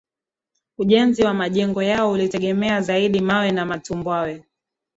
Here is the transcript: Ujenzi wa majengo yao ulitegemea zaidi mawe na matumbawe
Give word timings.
Ujenzi 0.77 1.23
wa 1.23 1.33
majengo 1.33 1.83
yao 1.83 2.11
ulitegemea 2.11 2.81
zaidi 2.81 3.21
mawe 3.21 3.51
na 3.51 3.65
matumbawe 3.65 4.45